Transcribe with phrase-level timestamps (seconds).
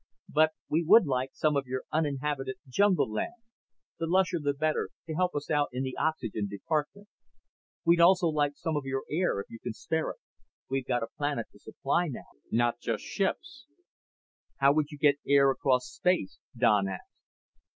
[0.29, 3.35] "But we would like some of your uninhabited jungle land
[3.99, 7.07] the lusher the better, to help us out in the oxygen department.
[7.85, 10.17] We'd also like some of your air, if you can spare it.
[10.67, 13.67] We've got a planet to supply now, not just ships."
[14.57, 17.03] "How would you get air across space?" Don asked.